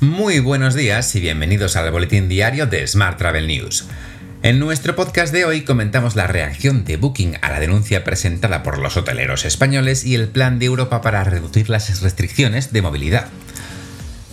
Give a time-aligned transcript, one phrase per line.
[0.00, 3.84] Muy buenos días y bienvenidos al boletín diario de Smart Travel News.
[4.42, 8.78] En nuestro podcast de hoy comentamos la reacción de Booking a la denuncia presentada por
[8.78, 13.28] los hoteleros españoles y el plan de Europa para reducir las restricciones de movilidad.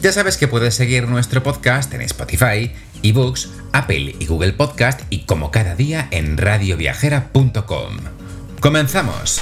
[0.02, 2.72] Ya sabes que puedes seguir nuestro podcast en Spotify,
[3.04, 7.98] eBooks, Apple y Google Podcast y como cada día en radioviajera.com.
[8.62, 9.42] ¡Comenzamos!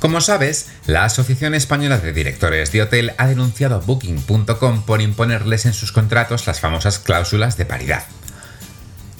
[0.00, 5.66] Como sabes, la Asociación Española de Directores de Hotel ha denunciado a Booking.com por imponerles
[5.66, 8.04] en sus contratos las famosas cláusulas de paridad.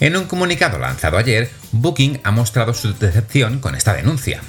[0.00, 4.40] En un comunicado lanzado ayer, Booking ha mostrado su decepción con esta denuncia.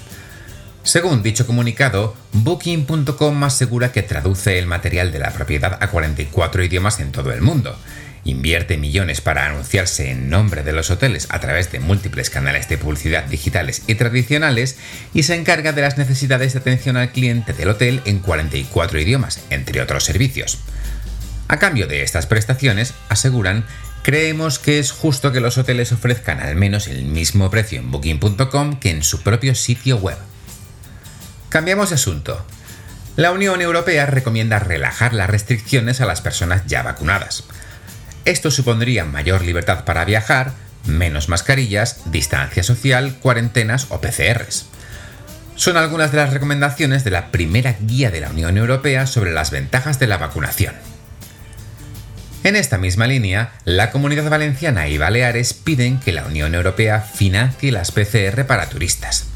[0.83, 7.01] Según dicho comunicado, Booking.com asegura que traduce el material de la propiedad a 44 idiomas
[7.01, 7.77] en todo el mundo,
[8.23, 12.77] invierte millones para anunciarse en nombre de los hoteles a través de múltiples canales de
[12.77, 14.77] publicidad digitales y tradicionales
[15.13, 19.41] y se encarga de las necesidades de atención al cliente del hotel en 44 idiomas,
[19.49, 20.59] entre otros servicios.
[21.47, 23.65] A cambio de estas prestaciones, aseguran
[24.03, 28.79] Creemos que es justo que los hoteles ofrezcan al menos el mismo precio en booking.com
[28.79, 30.17] que en su propio sitio web.
[31.49, 32.43] Cambiamos de asunto.
[33.15, 37.43] La Unión Europea recomienda relajar las restricciones a las personas ya vacunadas.
[38.25, 40.53] Esto supondría mayor libertad para viajar,
[40.85, 44.67] menos mascarillas, distancia social, cuarentenas o PCRs.
[45.55, 49.51] Son algunas de las recomendaciones de la primera guía de la Unión Europea sobre las
[49.51, 50.75] ventajas de la vacunación.
[52.43, 57.71] En esta misma línea, la Comunidad Valenciana y Baleares piden que la Unión Europea financie
[57.71, 59.27] las PCR para turistas.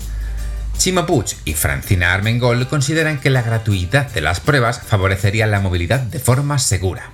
[0.77, 1.05] Chimo
[1.45, 6.59] y Francina Armengol consideran que la gratuidad de las pruebas favorecería la movilidad de forma
[6.59, 7.11] segura.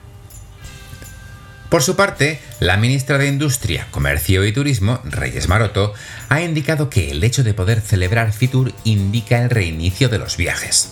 [1.72, 5.94] Por su parte, la ministra de Industria, Comercio y Turismo, Reyes Maroto,
[6.28, 10.90] ha indicado que el hecho de poder celebrar Fitur indica el reinicio de los viajes.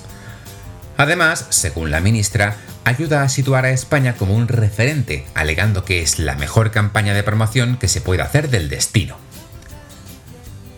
[0.95, 2.55] Además, según la ministra,
[2.85, 7.23] ayuda a situar a España como un referente, alegando que es la mejor campaña de
[7.23, 9.17] promoción que se puede hacer del destino.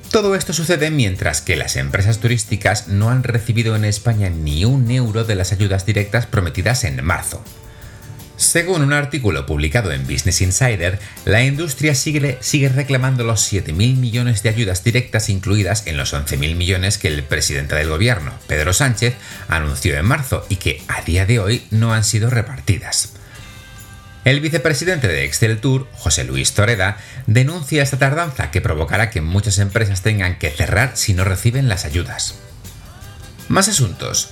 [0.10, 4.90] Todo esto sucede mientras que las empresas turísticas no han recibido en España ni un
[4.90, 7.44] euro de las ayudas directas prometidas en marzo.
[8.42, 14.42] Según un artículo publicado en Business Insider, la industria sigue, sigue reclamando los 7.000 millones
[14.42, 19.14] de ayudas directas incluidas en los 11.000 millones que el presidente del gobierno, Pedro Sánchez,
[19.48, 23.14] anunció en marzo y que a día de hoy no han sido repartidas.
[24.26, 26.98] El vicepresidente de Excel Tour, José Luis Toreda,
[27.28, 31.86] denuncia esta tardanza que provocará que muchas empresas tengan que cerrar si no reciben las
[31.86, 32.40] ayudas.
[33.50, 34.32] Más asuntos.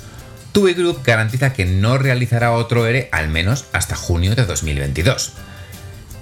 [0.52, 5.34] TUI Group garantiza que no realizará otro ERE al menos hasta junio de 2022.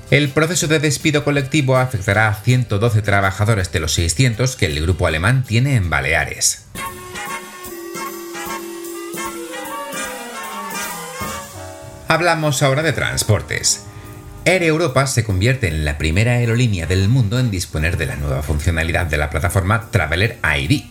[0.10, 5.08] El proceso de despido colectivo afectará a 112 trabajadores de los 600 que el grupo
[5.08, 6.66] alemán tiene en Baleares.
[12.08, 13.84] Hablamos ahora de transportes.
[14.46, 18.42] Air Europa se convierte en la primera aerolínea del mundo en disponer de la nueva
[18.42, 20.84] funcionalidad de la plataforma Traveler ID,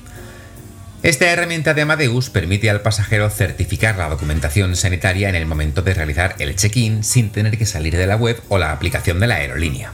[1.09, 5.95] esta herramienta de Amadeus permite al pasajero certificar la documentación sanitaria en el momento de
[5.95, 9.37] realizar el check-in sin tener que salir de la web o la aplicación de la
[9.37, 9.93] aerolínea.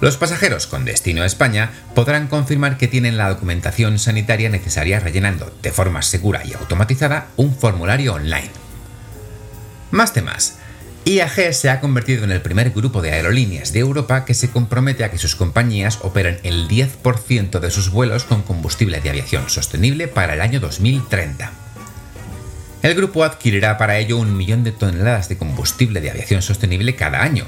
[0.00, 5.56] Los pasajeros con destino a España podrán confirmar que tienen la documentación sanitaria necesaria rellenando
[5.62, 8.50] de forma segura y automatizada un formulario online.
[9.92, 10.58] Más temas.
[11.04, 15.02] IAG se ha convertido en el primer grupo de aerolíneas de Europa que se compromete
[15.02, 20.06] a que sus compañías operen el 10% de sus vuelos con combustible de aviación sostenible
[20.06, 21.50] para el año 2030.
[22.82, 27.22] El grupo adquirirá para ello un millón de toneladas de combustible de aviación sostenible cada
[27.22, 27.46] año,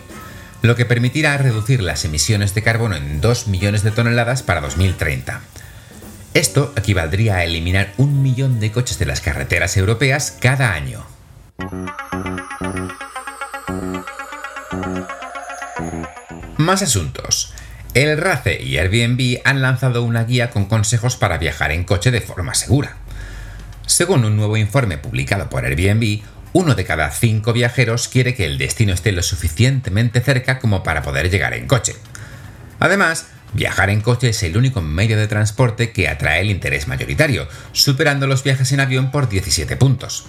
[0.62, 5.40] lo que permitirá reducir las emisiones de carbono en 2 millones de toneladas para 2030.
[6.34, 11.06] Esto equivaldría a eliminar un millón de coches de las carreteras europeas cada año.
[16.64, 17.52] Más asuntos.
[17.92, 22.22] El RACE y Airbnb han lanzado una guía con consejos para viajar en coche de
[22.22, 22.96] forma segura.
[23.84, 26.22] Según un nuevo informe publicado por Airbnb,
[26.54, 31.02] uno de cada cinco viajeros quiere que el destino esté lo suficientemente cerca como para
[31.02, 31.96] poder llegar en coche.
[32.80, 37.46] Además, viajar en coche es el único medio de transporte que atrae el interés mayoritario,
[37.72, 40.24] superando los viajes en avión por 17 puntos.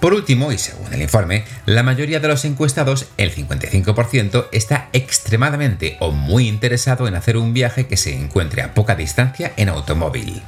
[0.00, 5.96] Por último, y según el informe, la mayoría de los encuestados, el 55%, está extremadamente
[6.00, 10.42] o muy interesado en hacer un viaje que se encuentre a poca distancia en automóvil.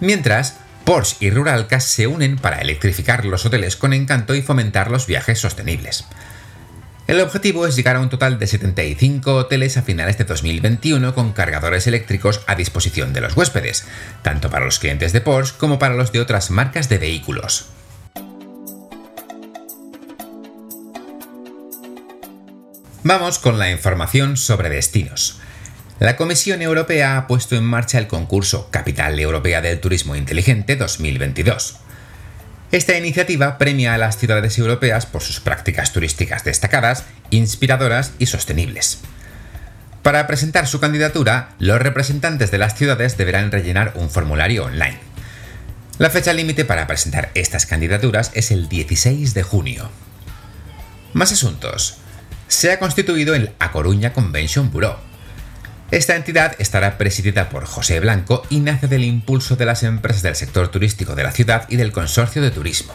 [0.00, 5.06] Mientras, Porsche y Ruralcas se unen para electrificar los hoteles con encanto y fomentar los
[5.06, 6.04] viajes sostenibles.
[7.06, 11.32] El objetivo es llegar a un total de 75 hoteles a finales de 2021 con
[11.32, 13.86] cargadores eléctricos a disposición de los huéspedes,
[14.22, 17.66] tanto para los clientes de Porsche como para los de otras marcas de vehículos.
[23.06, 25.38] Vamos con la información sobre destinos.
[26.00, 31.76] La Comisión Europea ha puesto en marcha el concurso Capital Europea del Turismo Inteligente 2022.
[32.72, 39.00] Esta iniciativa premia a las ciudades europeas por sus prácticas turísticas destacadas, inspiradoras y sostenibles.
[40.02, 44.98] Para presentar su candidatura, los representantes de las ciudades deberán rellenar un formulario online.
[45.98, 49.90] La fecha límite para presentar estas candidaturas es el 16 de junio.
[51.12, 51.98] Más asuntos.
[52.48, 54.96] Se ha constituido el A Coruña Convention Bureau,
[55.90, 60.34] esta entidad estará presidida por José Blanco y nace del impulso de las empresas del
[60.34, 62.92] sector turístico de la ciudad y del consorcio de turismo.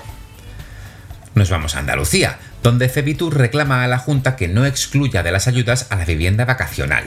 [1.34, 5.48] Nos vamos a Andalucía, donde Cebitur reclama a la Junta que no excluya de las
[5.48, 7.06] ayudas a la vivienda vacacional.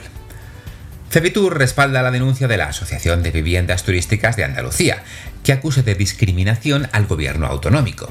[1.11, 5.03] Cebitur respalda la denuncia de la Asociación de Viviendas Turísticas de Andalucía,
[5.45, 8.11] que acusa de discriminación al gobierno autonómico.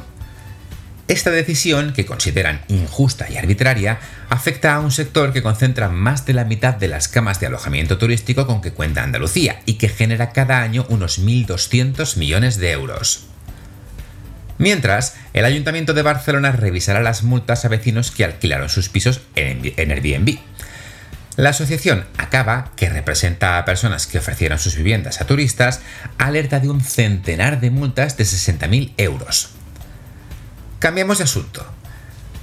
[1.12, 4.00] Esta decisión, que consideran injusta y arbitraria,
[4.30, 7.98] afecta a un sector que concentra más de la mitad de las camas de alojamiento
[7.98, 13.26] turístico con que cuenta Andalucía y que genera cada año unos 1.200 millones de euros.
[14.58, 19.92] Mientras, el Ayuntamiento de Barcelona revisará las multas a vecinos que alquilaron sus pisos en
[19.92, 20.40] Airbnb.
[21.36, 25.82] La asociación Acaba, que representa a personas que ofrecieron sus viviendas a turistas,
[26.18, 29.56] alerta de un centenar de multas de 60.000 euros.
[30.82, 31.64] Cambiamos de asunto.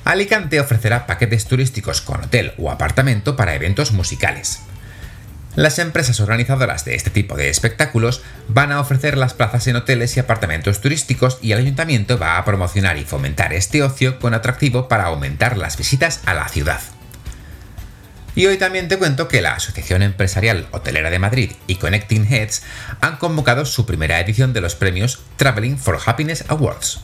[0.05, 4.61] Alicante ofrecerá paquetes turísticos con hotel o apartamento para eventos musicales.
[5.57, 10.17] Las empresas organizadoras de este tipo de espectáculos van a ofrecer las plazas en hoteles
[10.17, 14.87] y apartamentos turísticos y el ayuntamiento va a promocionar y fomentar este ocio con atractivo
[14.87, 16.81] para aumentar las visitas a la ciudad.
[18.37, 22.63] Y hoy también te cuento que la Asociación Empresarial Hotelera de Madrid y Connecting Heads
[23.01, 27.01] han convocado su primera edición de los premios Traveling for Happiness Awards.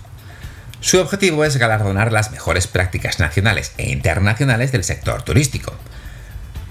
[0.84, 5.72] Su objetivo es galardonar las mejores prácticas nacionales e internacionales del sector turístico.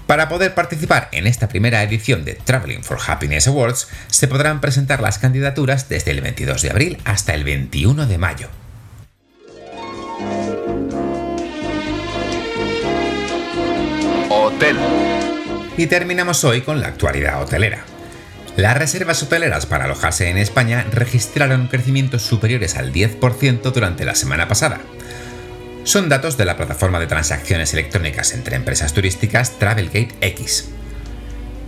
[0.05, 5.01] Para poder participar en esta primera edición de Traveling for Happiness Awards, se podrán presentar
[5.01, 8.49] las candidaturas desde el 22 de abril hasta el 21 de mayo.
[14.29, 14.77] Hotel.
[15.75, 17.83] Y terminamos hoy con la actualidad hotelera.
[18.55, 24.47] Las reservas hoteleras para alojarse en España registraron crecimientos superiores al 10% durante la semana
[24.47, 24.79] pasada.
[25.85, 30.69] Son datos de la plataforma de transacciones electrónicas entre empresas turísticas Travelgate X.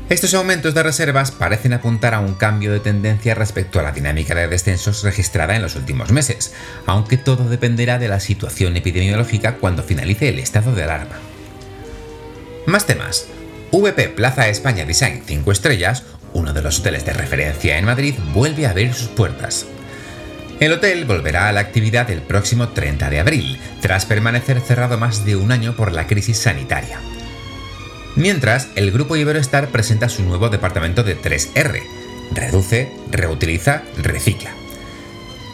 [0.10, 4.36] Estos aumentos de reservas parecen apuntar a un cambio de tendencia respecto a la dinámica
[4.36, 6.54] de descensos registrada en los últimos meses,
[6.86, 11.16] aunque todo dependerá de la situación epidemiológica cuando finalice el estado de alarma.
[12.68, 13.26] Más temas.
[13.72, 16.04] VP Plaza España Design 5 estrellas
[16.36, 19.66] uno de los hoteles de referencia en Madrid, vuelve a abrir sus puertas.
[20.60, 25.26] El hotel volverá a la actividad el próximo 30 de abril, tras permanecer cerrado más
[25.26, 27.00] de un año por la crisis sanitaria.
[28.16, 31.82] Mientras, el grupo Iberoestar presenta su nuevo departamento de 3R,
[32.32, 34.52] reduce, reutiliza, recicla.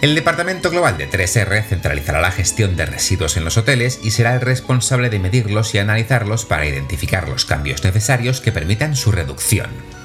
[0.01, 4.33] El departamento global de 3R centralizará la gestión de residuos en los hoteles y será
[4.33, 10.00] el responsable de medirlos y analizarlos para identificar los cambios necesarios que permitan su reducción.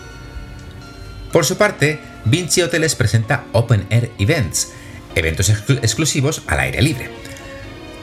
[1.37, 4.73] Por su parte, Vinci Hoteles presenta Open Air Events,
[5.15, 7.11] eventos exclusivos al aire libre.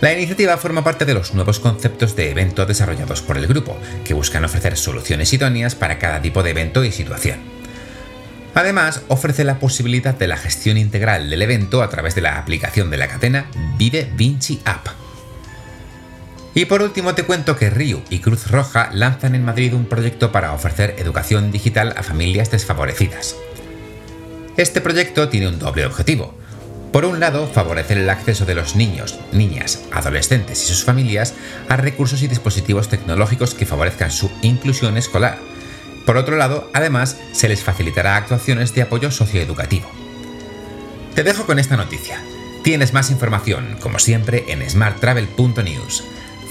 [0.01, 3.75] La iniciativa forma parte de los nuevos conceptos de evento desarrollados por el grupo,
[4.05, 7.39] que buscan ofrecer soluciones idóneas para cada tipo de evento y situación.
[8.53, 12.91] Además, ofrece la posibilidad de la gestión integral del evento a través de la aplicación
[12.91, 13.47] de la cadena
[13.79, 15.02] Vive Vinci App.
[16.55, 20.31] Y por último te cuento que Río y Cruz Roja lanzan en Madrid un proyecto
[20.31, 23.35] para ofrecer educación digital a familias desfavorecidas.
[24.55, 26.35] Este proyecto tiene un doble objetivo.
[26.91, 31.33] Por un lado, favorecer el acceso de los niños, niñas, adolescentes y sus familias
[31.69, 35.39] a recursos y dispositivos tecnológicos que favorezcan su inclusión escolar.
[36.05, 39.89] Por otro lado, además, se les facilitará actuaciones de apoyo socioeducativo.
[41.15, 42.21] Te dejo con esta noticia.
[42.63, 46.03] Tienes más información, como siempre, en smarttravel.news.